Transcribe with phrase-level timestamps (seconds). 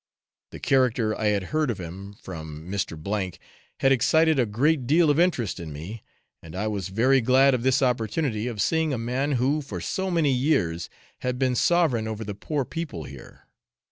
[0.49, 3.37] The character I had heard of him from Mr.
[3.81, 6.01] had excited a great deal of interest in me,
[6.41, 10.09] and I was very glad of this opportunity of seeing a man who, for so
[10.09, 13.45] many years, had been sovereign over the poor people here.